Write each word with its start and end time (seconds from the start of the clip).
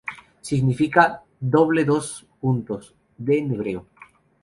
Significa 0.47 1.03
"doble 1.39 1.85
dos 1.85 2.25
puntos" 2.39 2.95
en 3.27 3.51
Hebreo. 3.53 3.85